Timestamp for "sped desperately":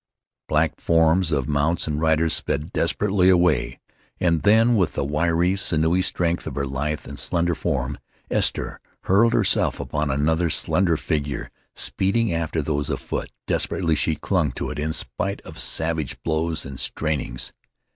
2.33-3.29